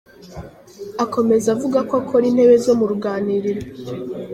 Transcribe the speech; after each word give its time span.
Akomeza 1.03 1.47
avuga 1.55 1.79
ko 1.87 1.93
akora 2.01 2.23
intebe 2.27 2.55
zo 2.65 2.73
mu 2.79 2.85
ruganiriro. 2.91 3.61